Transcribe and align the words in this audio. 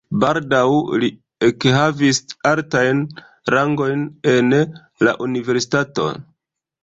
Baldaŭ 0.21 0.61
li 1.01 1.07
ekhavis 1.47 2.19
altajn 2.51 3.03
rangojn 3.55 4.07
en 4.33 4.57
la 5.09 5.13
universitato. 5.27 6.09